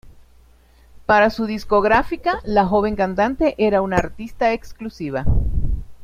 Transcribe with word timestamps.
Para 1.05 1.29
su 1.29 1.45
discográfica 1.45 2.39
la 2.43 2.65
joven 2.65 2.95
cantante 2.95 3.53
era 3.59 3.83
una 3.83 3.97
artista 3.97 4.51
exclusiva. 4.51 5.25